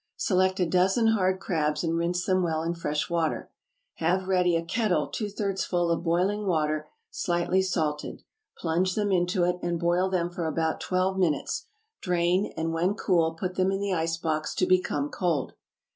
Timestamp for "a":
0.59-0.65, 4.55-4.65